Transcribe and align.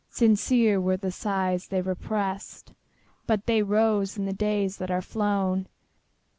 Sincere 0.09 0.81
were 0.81 0.97
the 0.97 1.11
sighs 1.11 1.67
they 1.67 1.79
represt, 1.79 2.73
But 3.27 3.45
they 3.45 3.61
rose 3.61 4.17
in 4.17 4.25
the 4.25 4.33
days 4.33 4.77
that 4.77 4.89
are 4.89 4.99
flown! 4.99 5.67